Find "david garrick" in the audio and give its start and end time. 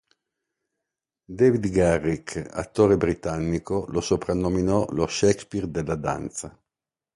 1.39-2.43